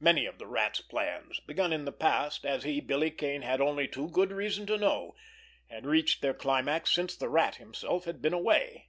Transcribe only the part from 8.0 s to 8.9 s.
had been away.